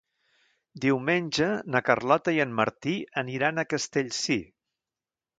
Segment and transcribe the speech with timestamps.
[0.85, 4.39] Diumenge na Carlota i en Martí aniran a Castellcir.